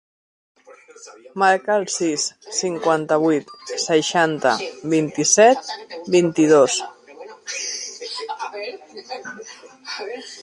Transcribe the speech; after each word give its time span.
Marca 1.41 1.73
el 1.79 1.83
sis, 1.95 2.23
cinquanta-vuit, 2.59 3.51
seixanta, 3.83 4.55
vint-i-set, 4.95 5.71
vint-i-dos. 6.15 6.79